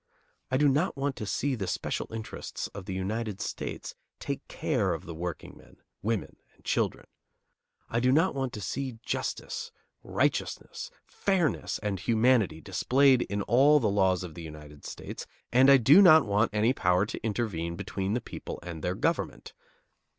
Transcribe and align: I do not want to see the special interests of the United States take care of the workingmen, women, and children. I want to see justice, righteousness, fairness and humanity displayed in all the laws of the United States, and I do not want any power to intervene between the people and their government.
I 0.49 0.57
do 0.57 0.67
not 0.67 0.97
want 0.97 1.15
to 1.17 1.27
see 1.27 1.53
the 1.53 1.67
special 1.67 2.11
interests 2.11 2.65
of 2.73 2.85
the 2.85 2.93
United 2.95 3.39
States 3.39 3.93
take 4.19 4.41
care 4.47 4.95
of 4.95 5.05
the 5.05 5.13
workingmen, 5.13 5.77
women, 6.01 6.37
and 6.55 6.65
children. 6.65 7.05
I 7.87 7.99
want 7.99 8.51
to 8.53 8.61
see 8.61 8.97
justice, 9.05 9.71
righteousness, 10.01 10.89
fairness 11.05 11.77
and 11.83 11.99
humanity 11.99 12.61
displayed 12.61 13.21
in 13.21 13.43
all 13.43 13.79
the 13.79 13.89
laws 13.91 14.23
of 14.23 14.33
the 14.33 14.41
United 14.41 14.85
States, 14.85 15.27
and 15.51 15.69
I 15.69 15.77
do 15.77 16.01
not 16.01 16.25
want 16.25 16.49
any 16.51 16.73
power 16.73 17.05
to 17.05 17.23
intervene 17.23 17.75
between 17.75 18.15
the 18.15 18.21
people 18.21 18.57
and 18.63 18.83
their 18.83 18.95
government. 18.95 19.53